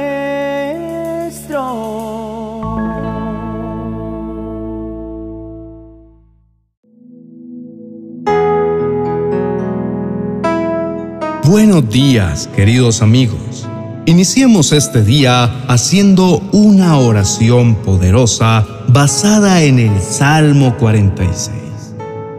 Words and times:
Buenos 11.43 11.87
días, 11.91 12.49
queridos 12.55 13.03
amigos. 13.03 13.67
Iniciemos 14.07 14.71
este 14.71 15.03
día 15.03 15.43
haciendo 15.67 16.41
una 16.51 16.97
oración 16.97 17.75
poderosa 17.75 18.65
basada 18.87 19.61
en 19.61 19.77
el 19.77 20.01
Salmo 20.01 20.75
46. 20.79 21.53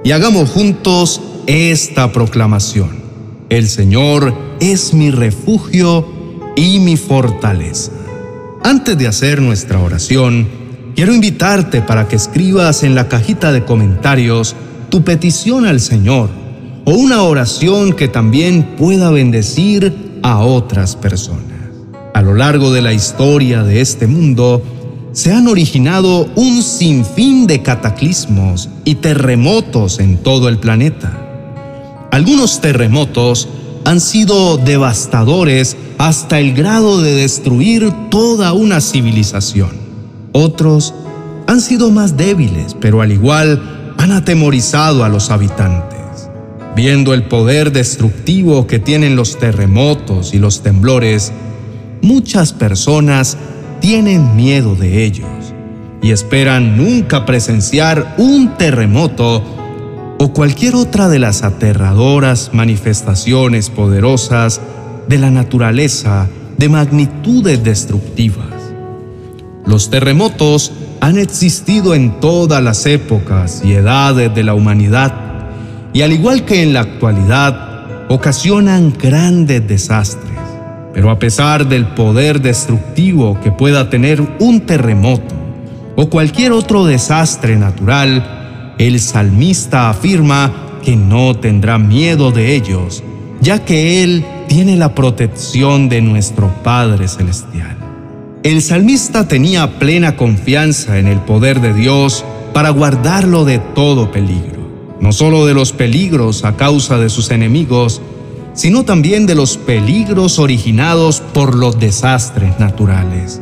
Y 0.03 0.11
hagamos 0.11 0.51
juntos 0.51 1.21
esta 1.47 2.11
proclamación. 2.11 2.99
El 3.49 3.69
Señor 3.69 4.50
es 4.61 4.95
mi 4.95 5.11
refugio 5.11 6.07
y 6.55 6.79
mi 6.79 6.97
fortaleza. 6.97 7.93
Antes 8.63 8.97
de 8.99 9.07
hacer 9.07 9.41
nuestra 9.41 9.81
oración, 9.81 10.49
quiero 10.95 11.15
invitarte 11.15 11.81
para 11.81 12.07
que 12.07 12.17
escribas 12.17 12.83
en 12.83 12.95
la 12.95 13.09
cajita 13.09 13.53
de 13.53 13.65
comentarios 13.65 14.55
tu 14.91 15.03
petición 15.03 15.65
al 15.65 15.81
Señor 15.81 16.29
o 16.85 16.93
una 16.93 17.23
oración 17.23 17.95
que 17.95 18.09
también 18.09 18.77
pueda 18.77 19.11
bendecir 19.11 20.21
a 20.23 20.41
otras 20.41 20.95
personas. 20.97 21.45
A 22.13 22.23
lo 22.23 22.35
largo 22.35 22.73
de 22.73 22.83
la 22.83 22.93
historia 22.93 23.63
de 23.63 23.81
este 23.81 24.07
mundo, 24.07 24.63
se 25.13 25.33
han 25.33 25.49
originado 25.49 26.29
un 26.37 26.63
sinfín 26.63 27.47
de 27.47 27.63
cataclismos 27.63 28.69
y 28.85 28.97
terremotos 28.97 29.99
en 30.01 30.19
todo 30.19 30.49
el 30.49 30.59
planeta. 30.59 31.17
Algunos 32.11 32.61
terremotos 32.61 33.49
han 33.85 34.01
sido 34.01 34.57
devastadores 34.57 35.77
hasta 35.99 36.39
el 36.39 36.55
grado 36.55 37.01
de 37.01 37.15
destruir 37.15 37.93
toda 38.11 38.53
una 38.53 38.81
civilización. 38.81 39.71
Otros 40.33 40.95
han 41.47 41.61
sido 41.61 41.91
más 41.91 42.17
débiles, 42.17 42.77
pero 42.81 43.03
al 43.03 43.13
igual 43.13 43.95
han 43.99 44.13
atemorizado 44.13 45.05
a 45.05 45.09
los 45.09 45.31
habitantes. 45.31 45.99
Viendo 46.77 47.13
el 47.13 47.25
poder 47.25 47.73
destructivo 47.73 48.67
que 48.67 48.79
tienen 48.79 49.17
los 49.17 49.39
terremotos 49.39 50.33
y 50.33 50.39
los 50.39 50.63
temblores, 50.63 51.33
muchas 52.01 52.53
personas 52.53 53.37
tienen 53.81 54.37
miedo 54.37 54.77
de 54.77 55.05
ellos 55.05 55.29
y 56.03 56.13
esperan 56.13 56.77
nunca 56.77 57.27
presenciar 57.27 58.15
un 58.19 58.57
terremoto 58.57 59.60
o 60.23 60.35
cualquier 60.35 60.75
otra 60.75 61.09
de 61.09 61.19
las 61.19 61.43
aterradoras 61.43 62.51
manifestaciones 62.53 63.71
poderosas 63.71 64.61
de 65.09 65.17
la 65.17 65.31
naturaleza 65.31 66.29
de 66.59 66.69
magnitudes 66.69 67.65
destructivas. 67.65 68.53
Los 69.65 69.89
terremotos 69.89 70.73
han 71.01 71.17
existido 71.17 71.95
en 71.95 72.21
todas 72.21 72.63
las 72.63 72.85
épocas 72.85 73.63
y 73.65 73.73
edades 73.73 74.35
de 74.35 74.45
la 74.45 74.53
humanidad 74.53 75.15
y 75.95 76.03
al 76.03 76.13
igual 76.13 76.45
que 76.45 76.63
en 76.63 76.75
la 76.75 76.81
actualidad, 76.81 78.07
ocasionan 78.11 78.93
grandes 78.93 79.67
desastres. 79.67 80.39
Pero 80.93 81.11
a 81.11 81.19
pesar 81.19 81.67
del 81.67 81.87
poder 81.87 82.43
destructivo 82.43 83.41
que 83.41 83.53
pueda 83.53 83.89
tener 83.89 84.21
un 84.39 84.61
terremoto 84.61 85.35
o 85.97 86.11
cualquier 86.11 86.53
otro 86.53 86.85
desastre 86.85 87.57
natural, 87.57 88.40
el 88.87 88.99
salmista 89.01 89.89
afirma 89.91 90.53
que 90.83 90.97
no 90.97 91.37
tendrá 91.37 91.79
miedo 91.79 92.33
de 92.33 92.55
ellos, 92.55 93.03
ya 93.41 93.65
que 93.65 94.03
Él 94.03 94.25
tiene 94.49 94.77
la 94.77 94.95
protección 94.95 95.89
de 95.89 96.03
nuestro 96.03 96.49
Padre 96.63 97.07
Celestial. 97.07 97.77
El 98.43 98.61
salmista 98.63 99.29
tenía 99.29 99.79
plena 99.79 100.17
confianza 100.17 100.99
en 100.99 101.07
el 101.07 101.21
poder 101.21 101.61
de 101.61 101.75
Dios 101.75 102.25
para 102.53 102.71
guardarlo 102.71 103.45
de 103.45 103.59
todo 103.59 104.11
peligro 104.11 104.61
no 105.01 105.13
solo 105.13 105.47
de 105.47 105.55
los 105.55 105.73
peligros 105.73 106.45
a 106.45 106.57
causa 106.57 106.99
de 106.99 107.09
sus 107.09 107.31
enemigos, 107.31 108.03
sino 108.53 108.85
también 108.85 109.27
de 109.27 109.35
los 109.35 109.57
peligros 109.57 110.39
originados 110.39 111.21
por 111.21 111.55
los 111.55 111.79
desastres 111.81 112.59
naturales. 112.61 113.41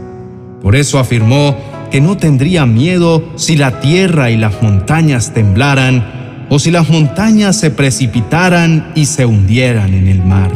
Por 0.62 0.77
eso 0.77 0.98
afirmó 0.98 1.56
que 1.91 2.00
no 2.00 2.16
tendría 2.16 2.66
miedo 2.66 3.22
si 3.37 3.56
la 3.56 3.81
tierra 3.81 4.31
y 4.31 4.37
las 4.37 4.62
montañas 4.62 5.32
temblaran 5.32 6.47
o 6.50 6.59
si 6.59 6.71
las 6.71 6.88
montañas 6.88 7.56
se 7.56 7.71
precipitaran 7.71 8.93
y 8.94 9.06
se 9.06 9.26
hundieran 9.26 9.94
en 9.94 10.09
el 10.09 10.22
mar. 10.22 10.50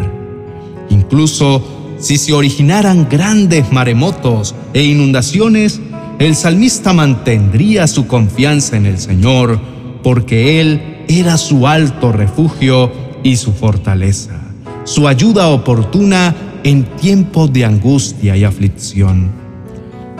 Incluso 0.90 1.96
si 1.98 2.16
se 2.16 2.32
originaran 2.32 3.06
grandes 3.08 3.70
maremotos 3.72 4.54
e 4.74 4.82
inundaciones, 4.82 5.80
el 6.18 6.34
salmista 6.34 6.92
mantendría 6.92 7.86
su 7.86 8.06
confianza 8.06 8.76
en 8.76 8.86
el 8.86 8.98
Señor, 8.98 9.60
porque 10.02 10.60
Él 10.60 11.04
era 11.08 11.36
su 11.36 11.66
alto 11.66 12.12
refugio 12.12 12.90
y 13.22 13.36
su 13.36 13.52
fortaleza, 13.52 14.40
su 14.84 15.06
ayuda 15.06 15.48
oportuna 15.48 16.34
en 16.64 16.84
tiempos 16.96 17.52
de 17.52 17.64
angustia 17.64 18.36
y 18.36 18.44
aflicción. 18.44 19.41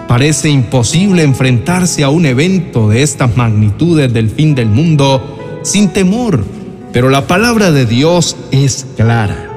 Parece 0.08 0.50
imposible 0.50 1.22
enfrentarse 1.22 2.04
a 2.04 2.10
un 2.10 2.26
evento 2.26 2.88
de 2.88 3.02
estas 3.02 3.36
magnitudes 3.36 4.12
del 4.12 4.28
fin 4.28 4.54
del 4.54 4.68
mundo 4.68 5.60
sin 5.62 5.88
temor, 5.88 6.44
pero 6.92 7.08
la 7.08 7.26
palabra 7.26 7.70
de 7.70 7.86
Dios 7.86 8.36
es 8.50 8.86
clara. 8.96 9.48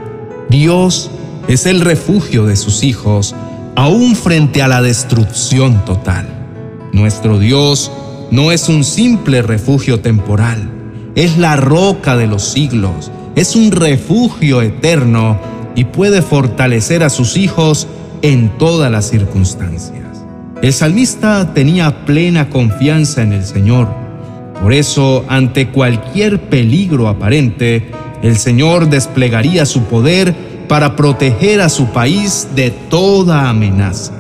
Dios 0.49 1.11
es 1.47 1.65
el 1.65 1.81
refugio 1.81 2.45
de 2.45 2.55
sus 2.55 2.83
hijos, 2.83 3.35
aún 3.75 4.15
frente 4.15 4.61
a 4.61 4.67
la 4.67 4.81
destrucción 4.81 5.83
total. 5.83 6.27
Nuestro 6.93 7.39
Dios 7.39 7.91
no 8.31 8.51
es 8.51 8.69
un 8.69 8.83
simple 8.83 9.41
refugio 9.41 9.99
temporal, 9.99 10.69
es 11.15 11.37
la 11.37 11.57
roca 11.57 12.15
de 12.15 12.27
los 12.27 12.43
siglos, 12.43 13.11
es 13.35 13.55
un 13.55 13.71
refugio 13.71 14.61
eterno 14.61 15.37
y 15.75 15.85
puede 15.85 16.21
fortalecer 16.21 17.03
a 17.03 17.09
sus 17.09 17.35
hijos 17.35 17.87
en 18.21 18.57
todas 18.57 18.89
las 18.91 19.09
circunstancias. 19.09 20.04
El 20.65 20.73
salmista 20.73 21.53
tenía 21.53 22.05
plena 22.05 22.49
confianza 22.49 23.21
en 23.21 23.33
el 23.33 23.43
Señor. 23.43 23.87
Por 24.63 24.73
eso, 24.73 25.23
ante 25.27 25.67
cualquier 25.67 26.41
peligro 26.41 27.07
aparente, 27.07 27.91
el 28.23 28.35
Señor 28.35 28.89
desplegaría 28.89 29.67
su 29.67 29.83
poder 29.83 30.33
para 30.67 30.95
proteger 30.95 31.61
a 31.61 31.69
su 31.69 31.91
país 31.91 32.47
de 32.55 32.71
toda 32.71 33.47
amenaza. 33.47 34.13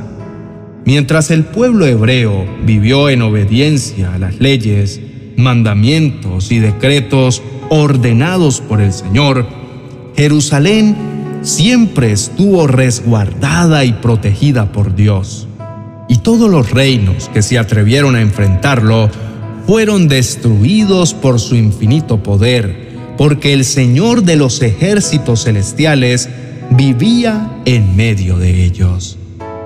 Mientras 0.85 1.31
el 1.31 1.45
pueblo 1.45 1.87
hebreo 1.87 2.45
vivió 2.63 3.09
en 3.09 3.23
obediencia 3.23 4.13
a 4.13 4.19
las 4.19 4.39
leyes, 4.39 5.01
mandamientos 5.37 6.51
y 6.51 6.59
decretos 6.59 7.41
ordenados 7.69 8.61
por 8.61 8.81
el 8.81 8.93
Señor, 8.93 9.47
Jerusalén 10.15 10.95
siempre 11.41 12.11
estuvo 12.11 12.67
resguardada 12.67 13.83
y 13.83 13.93
protegida 13.93 14.71
por 14.71 14.95
Dios. 14.95 15.44
Y 16.07 16.17
todos 16.17 16.49
los 16.49 16.71
reinos 16.71 17.29
que 17.29 17.41
se 17.41 17.57
atrevieron 17.57 18.15
a 18.15 18.21
enfrentarlo 18.21 19.09
fueron 19.65 20.07
destruidos 20.07 21.13
por 21.13 21.39
su 21.39 21.55
infinito 21.55 22.21
poder, 22.21 22.93
porque 23.17 23.53
el 23.53 23.65
Señor 23.65 24.23
de 24.23 24.35
los 24.35 24.61
ejércitos 24.61 25.45
celestiales 25.45 26.29
vivía 26.71 27.61
en 27.65 27.95
medio 27.95 28.37
de 28.37 28.63
ellos. 28.63 29.17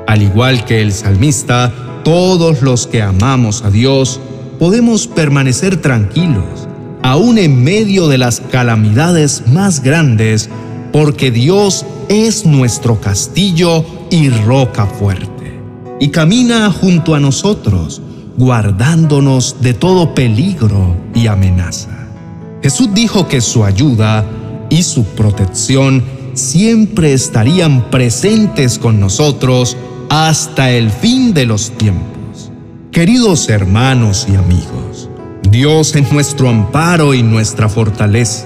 Al 0.08 0.22
igual 0.22 0.66
que 0.66 0.82
el 0.82 0.92
salmista, 0.92 1.74
todos 2.04 2.62
los 2.62 2.88
que 2.88 3.02
amamos 3.02 3.64
a 3.64 3.70
Dios 3.70 4.20
podemos 4.58 5.08
permanecer 5.08 5.78
tranquilos, 5.78 6.68
aún 7.02 7.38
en 7.38 7.64
medio 7.64 8.08
de 8.08 8.18
las 8.18 8.42
calamidades 8.42 9.44
más 9.48 9.82
grandes, 9.82 10.50
porque 10.92 11.32
Dios 11.32 11.86
es 12.10 12.46
nuestro 12.46 13.00
castillo 13.00 13.86
y 14.10 14.30
roca 14.30 14.86
fuerte, 14.86 15.39
y 16.00 16.10
camina 16.10 16.72
junto 16.72 17.16
a 17.16 17.20
nosotros, 17.20 18.02
guardándonos 18.38 19.58
de 19.62 19.74
todo 19.74 20.14
peligro 20.14 20.96
y 21.14 21.28
amenaza. 21.28 22.08
Jesús 22.62 22.90
dijo 22.94 23.28
que 23.28 23.42
su 23.42 23.64
ayuda 23.64 24.26
y 24.70 24.84
su 24.84 25.04
protección 25.04 26.04
siempre 26.34 27.14
estarían 27.14 27.90
presentes 27.90 28.80
con 28.80 29.00
nosotros 29.00 29.76
hasta 30.10 30.72
el 30.72 30.90
fin 30.90 31.34
de 31.34 31.46
los 31.46 31.72
tiempos. 31.72 32.52
Queridos 32.92 33.50
hermanos 33.50 34.28
y 34.32 34.36
amigos, 34.36 35.10
Dios 35.50 35.96
es 35.96 36.12
nuestro 36.12 36.50
amparo 36.50 37.14
y 37.14 37.24
nuestra 37.24 37.70
fortaleza, 37.70 38.46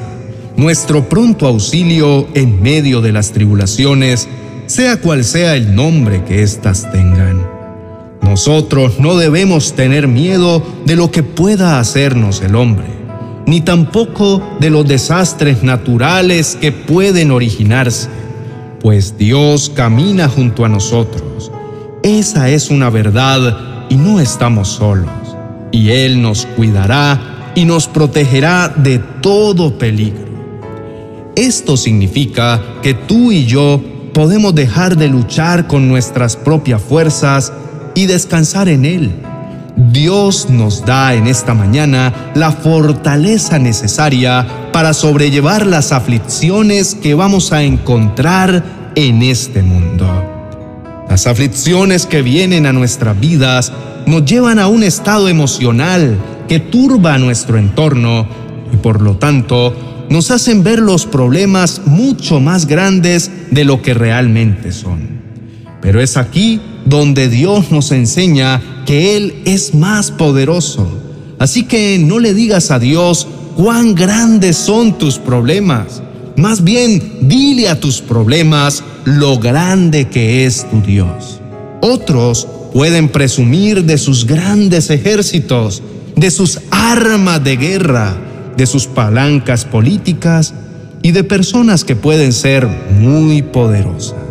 nuestro 0.57 1.07
pronto 1.07 1.47
auxilio 1.47 2.27
en 2.33 2.61
medio 2.61 3.01
de 3.01 3.11
las 3.11 3.31
tribulaciones, 3.31 4.27
sea 4.65 4.97
cual 4.97 5.23
sea 5.23 5.55
el 5.55 5.75
nombre 5.75 6.23
que 6.23 6.43
éstas 6.43 6.89
tengan. 6.91 7.22
Nosotros 8.33 8.99
no 8.99 9.15
debemos 9.15 9.73
tener 9.73 10.07
miedo 10.07 10.63
de 10.87 10.95
lo 10.95 11.11
que 11.11 11.21
pueda 11.21 11.79
hacernos 11.79 12.41
el 12.41 12.55
hombre, 12.55 12.87
ni 13.45 13.61
tampoco 13.61 14.41
de 14.59 14.71
los 14.71 14.87
desastres 14.87 15.61
naturales 15.61 16.57
que 16.59 16.71
pueden 16.71 17.29
originarse 17.29 18.09
pues 18.81 19.19
Dios 19.19 19.71
camina 19.73 20.27
junto 20.27 20.65
a 20.65 20.67
nosotros. 20.67 21.51
Esa 22.01 22.49
es 22.49 22.71
una 22.71 22.89
verdad 22.89 23.85
y 23.89 23.97
no 23.97 24.19
estamos 24.19 24.67
solos. 24.67 25.11
Y 25.71 25.91
Él 25.91 26.19
nos 26.19 26.47
cuidará 26.47 27.53
y 27.53 27.65
nos 27.65 27.87
protegerá 27.87 28.67
de 28.67 28.97
todo 29.21 29.77
peligro. 29.77 30.25
Esto 31.35 31.77
significa 31.77 32.59
que 32.81 32.95
tú 32.95 33.31
y 33.31 33.45
yo 33.45 33.79
podemos 34.11 34.55
dejar 34.55 34.97
de 34.97 35.07
luchar 35.07 35.67
con 35.67 35.87
nuestras 35.87 36.35
propias 36.35 36.81
fuerzas 36.81 37.53
y 37.95 38.05
descansar 38.05 38.69
en 38.69 38.85
Él. 38.85 39.11
Dios 39.75 40.49
nos 40.49 40.85
da 40.85 41.15
en 41.15 41.27
esta 41.27 41.53
mañana 41.53 42.31
la 42.35 42.51
fortaleza 42.51 43.57
necesaria 43.57 44.45
para 44.71 44.93
sobrellevar 44.93 45.65
las 45.65 45.91
aflicciones 45.91 46.95
que 46.95 47.15
vamos 47.15 47.51
a 47.51 47.63
encontrar 47.63 48.63
en 48.95 49.23
este 49.23 49.63
mundo. 49.63 50.05
Las 51.09 51.27
aflicciones 51.27 52.05
que 52.05 52.21
vienen 52.21 52.65
a 52.65 52.73
nuestras 52.73 53.19
vidas 53.19 53.71
nos 54.05 54.25
llevan 54.25 54.59
a 54.59 54.67
un 54.67 54.83
estado 54.83 55.27
emocional 55.27 56.17
que 56.47 56.59
turba 56.59 57.17
nuestro 57.17 57.57
entorno 57.57 58.27
y 58.71 58.77
por 58.77 59.01
lo 59.01 59.17
tanto 59.17 60.05
nos 60.09 60.31
hacen 60.31 60.63
ver 60.63 60.79
los 60.79 61.05
problemas 61.05 61.81
mucho 61.85 62.39
más 62.39 62.67
grandes 62.67 63.31
de 63.51 63.63
lo 63.63 63.81
que 63.81 63.93
realmente 63.93 64.71
son. 64.71 65.21
Pero 65.81 66.01
es 66.01 66.17
aquí 66.17 66.61
donde 66.85 67.29
Dios 67.29 67.71
nos 67.71 67.91
enseña 67.91 68.61
que 68.85 69.15
Él 69.17 69.41
es 69.45 69.73
más 69.73 70.11
poderoso. 70.11 70.87
Así 71.39 71.63
que 71.63 71.97
no 71.99 72.19
le 72.19 72.33
digas 72.33 72.71
a 72.71 72.79
Dios 72.79 73.27
cuán 73.55 73.95
grandes 73.95 74.57
son 74.57 74.97
tus 74.97 75.17
problemas. 75.17 76.01
Más 76.35 76.63
bien, 76.63 77.19
dile 77.21 77.69
a 77.69 77.79
tus 77.79 78.01
problemas 78.01 78.83
lo 79.05 79.37
grande 79.37 80.09
que 80.09 80.45
es 80.45 80.69
tu 80.69 80.81
Dios. 80.81 81.39
Otros 81.81 82.47
pueden 82.73 83.09
presumir 83.09 83.83
de 83.83 83.97
sus 83.97 84.25
grandes 84.25 84.89
ejércitos, 84.89 85.83
de 86.15 86.31
sus 86.31 86.59
armas 86.71 87.43
de 87.43 87.57
guerra, 87.57 88.17
de 88.57 88.65
sus 88.65 88.87
palancas 88.87 89.65
políticas 89.65 90.53
y 91.01 91.11
de 91.11 91.23
personas 91.23 91.83
que 91.83 91.95
pueden 91.95 92.33
ser 92.33 92.67
muy 92.99 93.41
poderosas. 93.41 94.22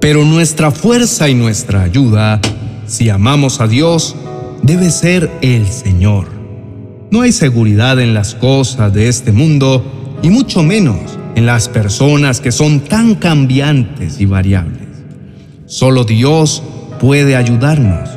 Pero 0.00 0.24
nuestra 0.24 0.70
fuerza 0.70 1.28
y 1.28 1.34
nuestra 1.34 1.82
ayuda, 1.82 2.40
si 2.86 3.08
amamos 3.10 3.60
a 3.60 3.66
Dios, 3.66 4.14
debe 4.62 4.90
ser 4.90 5.30
el 5.42 5.66
Señor. 5.66 6.28
No 7.10 7.22
hay 7.22 7.32
seguridad 7.32 7.98
en 8.00 8.14
las 8.14 8.34
cosas 8.34 8.92
de 8.92 9.08
este 9.08 9.32
mundo 9.32 10.18
y 10.22 10.30
mucho 10.30 10.62
menos 10.62 11.18
en 11.34 11.46
las 11.46 11.68
personas 11.68 12.40
que 12.40 12.52
son 12.52 12.80
tan 12.80 13.14
cambiantes 13.14 14.20
y 14.20 14.26
variables. 14.26 14.88
Solo 15.66 16.04
Dios 16.04 16.62
puede 17.00 17.34
ayudarnos. 17.36 18.10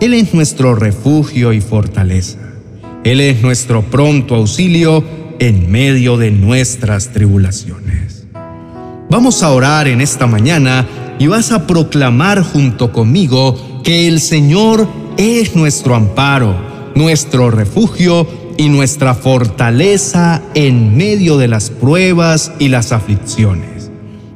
Él 0.00 0.14
es 0.14 0.34
nuestro 0.34 0.74
refugio 0.74 1.52
y 1.52 1.60
fortaleza. 1.60 2.38
Él 3.04 3.20
es 3.20 3.42
nuestro 3.42 3.82
pronto 3.82 4.36
auxilio 4.36 5.04
en 5.38 5.70
medio 5.70 6.16
de 6.16 6.30
nuestras 6.30 7.08
tribulaciones. 7.08 8.26
Vamos 9.10 9.42
a 9.42 9.50
orar 9.50 9.88
en 9.88 10.00
esta 10.00 10.26
mañana 10.26 10.86
y 11.18 11.26
vas 11.26 11.52
a 11.52 11.66
proclamar 11.66 12.42
junto 12.42 12.92
conmigo 12.92 13.56
que 13.82 14.08
el 14.08 14.20
Señor 14.20 14.88
es 15.16 15.54
nuestro 15.54 15.94
amparo, 15.94 16.54
nuestro 16.94 17.50
refugio 17.50 18.26
y 18.56 18.68
nuestra 18.68 19.14
fortaleza 19.14 20.42
en 20.54 20.96
medio 20.96 21.38
de 21.38 21.48
las 21.48 21.70
pruebas 21.70 22.52
y 22.58 22.68
las 22.68 22.92
aflicciones, 22.92 23.90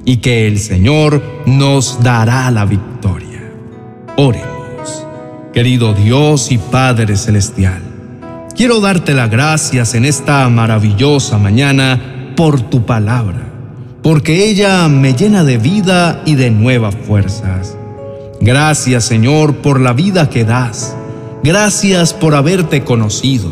y 0.04 0.18
que 0.18 0.46
el 0.46 0.58
Señor 0.58 1.22
nos 1.46 2.02
dará 2.02 2.50
la 2.50 2.64
victoria. 2.64 3.52
Oremos. 4.16 4.48
Querido 5.52 5.94
Dios 5.94 6.52
y 6.52 6.58
Padre 6.58 7.16
Celestial, 7.16 7.82
quiero 8.54 8.80
darte 8.80 9.14
las 9.14 9.30
gracias 9.30 9.94
en 9.94 10.04
esta 10.04 10.48
maravillosa 10.48 11.38
mañana 11.38 12.32
por 12.36 12.60
tu 12.60 12.84
palabra 12.84 13.47
porque 14.08 14.48
ella 14.48 14.88
me 14.88 15.12
llena 15.12 15.44
de 15.44 15.58
vida 15.58 16.22
y 16.24 16.34
de 16.34 16.50
nuevas 16.50 16.94
fuerzas. 16.94 17.76
Gracias 18.40 19.04
Señor 19.04 19.56
por 19.56 19.82
la 19.82 19.92
vida 19.92 20.30
que 20.30 20.46
das. 20.46 20.96
Gracias 21.44 22.14
por 22.14 22.34
haberte 22.34 22.84
conocido. 22.84 23.50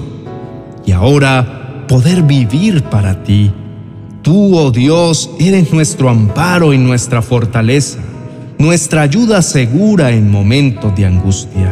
Y 0.86 0.92
ahora 0.92 1.84
poder 1.86 2.22
vivir 2.22 2.84
para 2.84 3.22
ti. 3.22 3.52
Tú, 4.22 4.56
oh 4.56 4.70
Dios, 4.70 5.28
eres 5.38 5.74
nuestro 5.74 6.08
amparo 6.08 6.72
y 6.72 6.78
nuestra 6.78 7.20
fortaleza, 7.20 7.98
nuestra 8.56 9.02
ayuda 9.02 9.42
segura 9.42 10.10
en 10.10 10.30
momentos 10.30 10.96
de 10.96 11.04
angustia. 11.04 11.70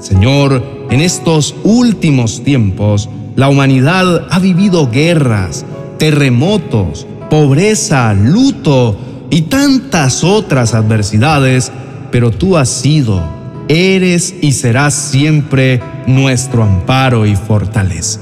Señor, 0.00 0.88
en 0.90 1.00
estos 1.00 1.54
últimos 1.62 2.42
tiempos, 2.42 3.08
la 3.36 3.48
humanidad 3.48 4.26
ha 4.28 4.40
vivido 4.40 4.90
guerras, 4.90 5.64
terremotos, 5.98 7.06
pobreza, 7.32 8.12
luto 8.12 8.94
y 9.30 9.40
tantas 9.40 10.22
otras 10.22 10.74
adversidades, 10.74 11.72
pero 12.10 12.30
tú 12.30 12.58
has 12.58 12.68
sido, 12.68 13.22
eres 13.68 14.34
y 14.42 14.52
serás 14.52 14.92
siempre 14.92 15.80
nuestro 16.06 16.62
amparo 16.62 17.24
y 17.24 17.34
fortaleza. 17.34 18.20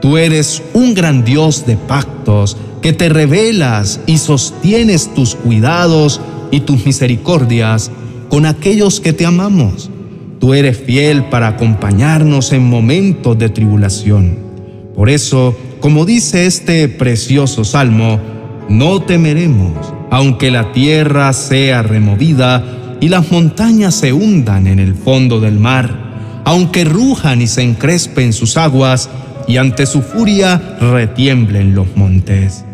Tú 0.00 0.16
eres 0.16 0.62
un 0.72 0.94
gran 0.94 1.26
Dios 1.26 1.66
de 1.66 1.76
pactos 1.76 2.56
que 2.80 2.94
te 2.94 3.10
revelas 3.10 4.00
y 4.06 4.16
sostienes 4.16 5.12
tus 5.12 5.34
cuidados 5.34 6.18
y 6.50 6.60
tus 6.60 6.86
misericordias 6.86 7.90
con 8.30 8.46
aquellos 8.46 8.98
que 8.98 9.12
te 9.12 9.26
amamos. 9.26 9.90
Tú 10.40 10.54
eres 10.54 10.78
fiel 10.78 11.26
para 11.26 11.48
acompañarnos 11.48 12.54
en 12.54 12.66
momentos 12.66 13.38
de 13.38 13.50
tribulación. 13.50 14.38
Por 14.94 15.10
eso, 15.10 15.54
como 15.80 16.04
dice 16.04 16.46
este 16.46 16.88
precioso 16.88 17.64
salmo, 17.64 18.18
no 18.68 19.02
temeremos, 19.02 19.76
aunque 20.10 20.50
la 20.50 20.72
tierra 20.72 21.32
sea 21.32 21.82
removida 21.82 22.96
y 23.00 23.08
las 23.08 23.30
montañas 23.30 23.94
se 23.94 24.12
hundan 24.12 24.66
en 24.66 24.78
el 24.78 24.94
fondo 24.94 25.38
del 25.38 25.58
mar, 25.58 26.42
aunque 26.44 26.84
rujan 26.84 27.42
y 27.42 27.46
se 27.46 27.62
encrespen 27.62 28.32
sus 28.32 28.56
aguas 28.56 29.10
y 29.46 29.58
ante 29.58 29.86
su 29.86 30.02
furia 30.02 30.78
retiemblen 30.80 31.74
los 31.74 31.94
montes. 31.96 32.64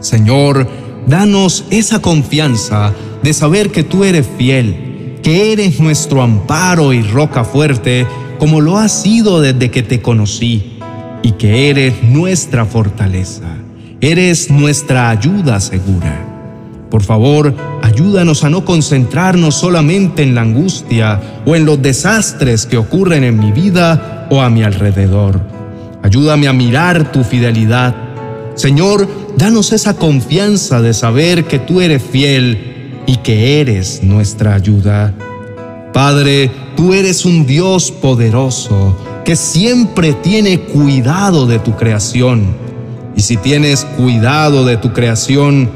Señor, 0.00 0.68
danos 1.06 1.64
esa 1.70 2.00
confianza 2.00 2.92
de 3.22 3.32
saber 3.32 3.72
que 3.72 3.82
tú 3.82 4.04
eres 4.04 4.28
fiel, 4.38 5.18
que 5.22 5.52
eres 5.52 5.80
nuestro 5.80 6.22
amparo 6.22 6.92
y 6.92 7.02
roca 7.02 7.44
fuerte, 7.44 8.06
como 8.38 8.60
lo 8.60 8.78
has 8.78 9.02
sido 9.02 9.40
desde 9.40 9.70
que 9.70 9.82
te 9.82 10.00
conocí 10.00 10.75
y 11.26 11.32
que 11.32 11.70
eres 11.70 12.04
nuestra 12.04 12.64
fortaleza, 12.64 13.48
eres 14.00 14.48
nuestra 14.48 15.10
ayuda 15.10 15.58
segura. 15.58 16.24
Por 16.88 17.02
favor, 17.02 17.52
ayúdanos 17.82 18.44
a 18.44 18.48
no 18.48 18.64
concentrarnos 18.64 19.56
solamente 19.56 20.22
en 20.22 20.36
la 20.36 20.42
angustia 20.42 21.20
o 21.44 21.56
en 21.56 21.66
los 21.66 21.82
desastres 21.82 22.64
que 22.64 22.76
ocurren 22.76 23.24
en 23.24 23.40
mi 23.40 23.50
vida 23.50 24.28
o 24.30 24.40
a 24.40 24.50
mi 24.50 24.62
alrededor. 24.62 25.40
Ayúdame 26.04 26.46
a 26.46 26.52
mirar 26.52 27.10
tu 27.10 27.24
fidelidad. 27.24 27.96
Señor, 28.54 29.08
danos 29.36 29.72
esa 29.72 29.96
confianza 29.96 30.80
de 30.80 30.94
saber 30.94 31.46
que 31.46 31.58
tú 31.58 31.80
eres 31.80 32.04
fiel 32.04 33.02
y 33.04 33.16
que 33.16 33.60
eres 33.60 34.04
nuestra 34.04 34.54
ayuda. 34.54 35.12
Padre, 35.92 36.52
tú 36.76 36.94
eres 36.94 37.24
un 37.24 37.46
Dios 37.46 37.90
poderoso 37.90 38.96
que 39.26 39.34
siempre 39.34 40.12
tiene 40.12 40.60
cuidado 40.60 41.48
de 41.48 41.58
tu 41.58 41.74
creación. 41.74 42.46
Y 43.16 43.22
si 43.22 43.36
tienes 43.36 43.84
cuidado 43.84 44.64
de 44.64 44.76
tu 44.76 44.92
creación, 44.92 45.68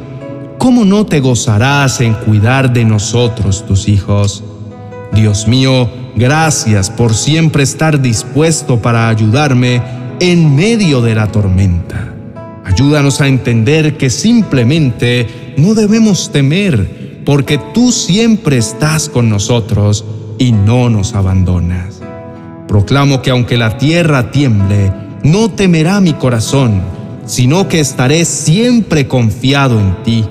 ¿cómo 0.57 0.85
no 0.85 1.05
te 1.05 1.19
gozarás 1.19 2.01
en 2.01 2.15
cuidar 2.15 2.73
de 2.73 2.85
nosotros, 2.85 3.67
tus 3.67 3.89
hijos? 3.89 4.45
Dios 5.13 5.49
mío, 5.49 5.91
gracias 6.15 6.91
por 6.91 7.13
siempre 7.13 7.65
estar 7.65 8.01
dispuesto 8.01 8.81
para 8.81 9.09
ayudarme 9.09 9.83
en 10.21 10.55
medio 10.55 11.03
de 11.03 11.17
la 11.17 11.27
tormenta. 11.27 12.15
Ayúdanos 12.65 13.21
a 13.21 13.27
entender 13.27 13.97
que 13.97 14.11
simplemente 14.11 15.55
no 15.57 15.75
debemos 15.75 16.31
temer, 16.31 17.23
porque 17.27 17.59
tú 17.75 17.91
siempre 17.91 18.59
estás 18.59 19.09
con 19.09 19.29
nosotros 19.29 20.05
y 20.39 20.53
no 20.53 20.89
nos 20.89 21.15
abandonas. 21.15 22.00
Proclamo 22.71 23.21
que 23.21 23.31
aunque 23.31 23.57
la 23.57 23.79
tierra 23.79 24.31
tiemble, 24.31 24.93
no 25.25 25.51
temerá 25.51 26.01
mi 26.01 26.13
corazón, 26.13 26.81
sino 27.27 27.67
que 27.67 27.81
estaré 27.81 28.25
siempre 28.25 29.09
confiado 29.09 29.81
en 29.81 30.01
ti. 30.05 30.25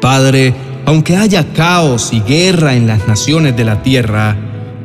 Padre, 0.00 0.54
aunque 0.86 1.14
haya 1.14 1.52
caos 1.52 2.12
y 2.12 2.18
guerra 2.18 2.74
en 2.74 2.88
las 2.88 3.06
naciones 3.06 3.56
de 3.56 3.64
la 3.64 3.84
tierra, 3.84 4.36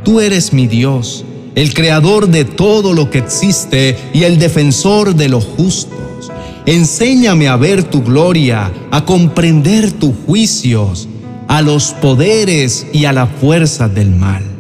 tú 0.04 0.20
eres 0.20 0.54
mi 0.54 0.68
Dios, 0.68 1.26
el 1.56 1.74
creador 1.74 2.28
de 2.28 2.46
todo 2.46 2.94
lo 2.94 3.10
que 3.10 3.18
existe 3.18 3.98
y 4.14 4.26
el 4.26 4.38
defensor 4.38 5.16
de 5.16 5.30
los 5.30 5.46
justos. 5.46 6.32
Enséñame 6.68 7.48
a 7.48 7.56
ver 7.56 7.86
tu 7.86 8.04
gloria, 8.04 8.72
a 8.92 9.04
comprender 9.04 9.92
tus 9.94 10.14
juicios, 10.28 11.10
a 11.48 11.64
los 11.64 11.94
poderes 11.94 12.86
y 12.94 13.06
a 13.06 13.14
la 13.14 13.26
fuerza 13.26 13.90
del 13.90 14.12
mal. 14.12 14.53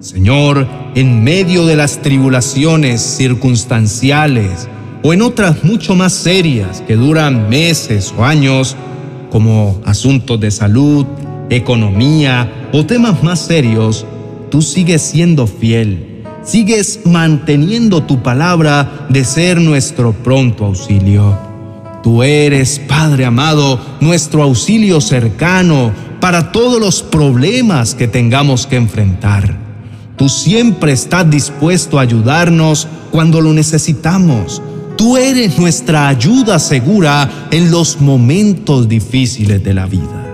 Señor, 0.00 0.66
en 0.94 1.22
medio 1.22 1.66
de 1.66 1.76
las 1.76 2.00
tribulaciones 2.00 3.02
circunstanciales 3.02 4.66
o 5.02 5.12
en 5.12 5.20
otras 5.20 5.62
mucho 5.62 5.94
más 5.94 6.14
serias 6.14 6.82
que 6.86 6.96
duran 6.96 7.50
meses 7.50 8.14
o 8.16 8.24
años, 8.24 8.76
como 9.30 9.78
asuntos 9.84 10.40
de 10.40 10.50
salud, 10.50 11.04
economía 11.50 12.70
o 12.72 12.86
temas 12.86 13.22
más 13.22 13.40
serios, 13.40 14.06
tú 14.50 14.62
sigues 14.62 15.02
siendo 15.02 15.46
fiel, 15.46 16.24
sigues 16.42 17.00
manteniendo 17.04 18.02
tu 18.02 18.22
palabra 18.22 19.06
de 19.10 19.22
ser 19.22 19.60
nuestro 19.60 20.14
pronto 20.14 20.64
auxilio. 20.64 21.36
Tú 22.02 22.22
eres, 22.22 22.78
Padre 22.78 23.26
amado, 23.26 23.78
nuestro 24.00 24.42
auxilio 24.42 25.02
cercano 25.02 25.92
para 26.22 26.52
todos 26.52 26.80
los 26.80 27.02
problemas 27.02 27.94
que 27.94 28.08
tengamos 28.08 28.66
que 28.66 28.76
enfrentar. 28.76 29.69
Tú 30.20 30.28
siempre 30.28 30.92
estás 30.92 31.30
dispuesto 31.30 31.98
a 31.98 32.02
ayudarnos 32.02 32.86
cuando 33.10 33.40
lo 33.40 33.54
necesitamos. 33.54 34.60
Tú 34.98 35.16
eres 35.16 35.58
nuestra 35.58 36.08
ayuda 36.08 36.58
segura 36.58 37.48
en 37.50 37.70
los 37.70 38.02
momentos 38.02 38.86
difíciles 38.86 39.64
de 39.64 39.72
la 39.72 39.86
vida. 39.86 40.26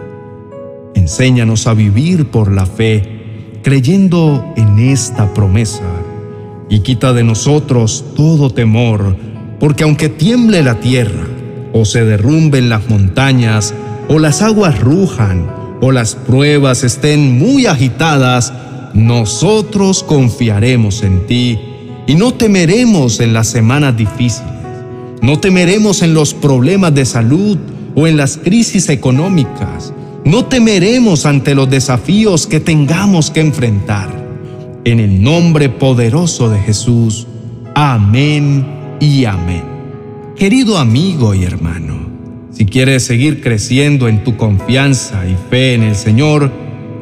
Enséñanos 0.97 1.69
a 1.69 1.75
vivir 1.75 2.33
por 2.33 2.50
la 2.50 2.66
fe, 2.66 3.61
creyendo 3.62 4.45
en 4.57 4.76
esta 4.81 5.33
promesa, 5.33 5.85
y 6.69 6.81
quita 6.81 7.12
de 7.12 7.23
nosotros 7.23 8.07
todo 8.16 8.50
temor, 8.50 9.16
porque 9.61 9.85
aunque 9.85 10.09
tiemble 10.09 10.64
la 10.64 10.81
tierra, 10.81 11.28
o 11.73 11.85
se 11.85 12.05
derrumben 12.05 12.69
las 12.69 12.90
montañas, 12.90 13.73
o 14.09 14.19
las 14.19 14.43
aguas 14.43 14.81
rujan, 14.81 15.49
o 15.81 15.93
las 15.93 16.16
pruebas 16.16 16.83
estén 16.83 17.38
muy 17.38 17.66
agitadas, 17.66 18.52
nosotros 18.97 20.03
confiaremos 20.03 21.03
en 21.03 21.26
ti 21.26 21.59
y 22.07 22.15
no 22.15 22.33
temeremos 22.33 23.21
en 23.21 23.35
las 23.35 23.47
semanas 23.47 23.95
difíciles. 23.95 24.50
No 25.21 25.38
temeremos 25.38 26.00
en 26.00 26.15
los 26.15 26.33
problemas 26.33 26.95
de 26.95 27.05
salud 27.05 27.59
o 27.95 28.07
en 28.07 28.17
las 28.17 28.38
crisis 28.38 28.88
económicas. 28.88 29.93
No 30.25 30.47
temeremos 30.47 31.26
ante 31.26 31.55
los 31.55 31.69
desafíos 31.69 32.47
que 32.47 32.59
tengamos 32.59 33.31
que 33.31 33.41
enfrentar. 33.41 34.09
En 34.85 34.99
el 35.00 35.23
nombre 35.23 35.69
poderoso 35.69 36.49
de 36.49 36.59
Jesús. 36.61 37.26
Amén 37.75 38.67
y 38.99 39.26
amén. 39.26 39.65
Querido 40.37 40.79
amigo 40.79 41.35
y 41.35 41.45
hermano, 41.45 41.99
si 42.50 42.65
quieres 42.65 43.05
seguir 43.05 43.43
creciendo 43.43 44.09
en 44.09 44.25
tu 44.25 44.38
confianza 44.38 45.26
y 45.26 45.37
fe 45.50 45.75
en 45.75 45.83
el 45.83 45.97
Señor, 45.97 46.50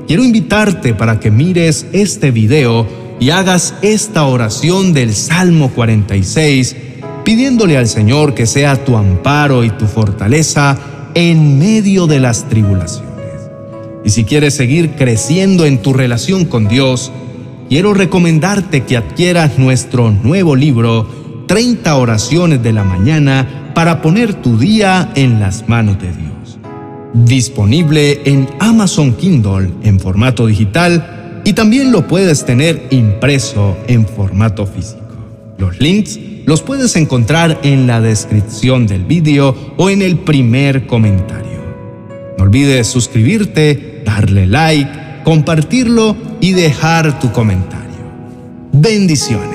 quiero 0.06 0.24
invitarte 0.24 0.94
para 0.94 1.20
que 1.20 1.30
mires 1.30 1.86
este 1.92 2.30
video 2.30 2.86
y 3.20 3.30
hagas 3.30 3.74
esta 3.82 4.24
oración 4.24 4.92
del 4.92 5.14
Salmo 5.14 5.70
46, 5.70 6.76
pidiéndole 7.24 7.76
al 7.76 7.88
Señor 7.88 8.34
que 8.34 8.46
sea 8.46 8.84
tu 8.84 8.96
amparo 8.96 9.64
y 9.64 9.70
tu 9.70 9.86
fortaleza 9.86 10.78
en 11.14 11.58
medio 11.58 12.06
de 12.06 12.20
las 12.20 12.48
tribulaciones. 12.48 13.14
Y 14.04 14.10
si 14.10 14.24
quieres 14.24 14.54
seguir 14.54 14.90
creciendo 14.96 15.64
en 15.64 15.80
tu 15.80 15.94
relación 15.94 16.44
con 16.44 16.68
Dios, 16.68 17.10
quiero 17.68 17.94
recomendarte 17.94 18.82
que 18.82 18.96
adquieras 18.96 19.58
nuestro 19.58 20.10
nuevo 20.10 20.56
libro, 20.56 21.08
30 21.46 21.96
oraciones 21.96 22.62
de 22.62 22.72
la 22.72 22.84
mañana, 22.84 23.72
para 23.74 24.02
poner 24.02 24.34
tu 24.34 24.58
día 24.58 25.10
en 25.14 25.40
las 25.40 25.68
manos 25.68 25.98
de 25.98 26.12
Dios. 26.12 26.33
Disponible 27.14 28.22
en 28.24 28.48
Amazon 28.58 29.14
Kindle 29.14 29.70
en 29.84 30.00
formato 30.00 30.46
digital 30.48 31.42
y 31.44 31.52
también 31.52 31.92
lo 31.92 32.08
puedes 32.08 32.44
tener 32.44 32.88
impreso 32.90 33.76
en 33.86 34.04
formato 34.04 34.66
físico. 34.66 35.00
Los 35.56 35.78
links 35.78 36.18
los 36.44 36.62
puedes 36.62 36.96
encontrar 36.96 37.60
en 37.62 37.86
la 37.86 38.00
descripción 38.00 38.88
del 38.88 39.04
vídeo 39.04 39.54
o 39.76 39.90
en 39.90 40.02
el 40.02 40.18
primer 40.18 40.88
comentario. 40.88 41.60
No 42.36 42.44
olvides 42.44 42.88
suscribirte, 42.88 44.02
darle 44.04 44.46
like, 44.48 44.90
compartirlo 45.22 46.16
y 46.40 46.52
dejar 46.52 47.20
tu 47.20 47.30
comentario. 47.30 47.94
Bendiciones. 48.72 49.53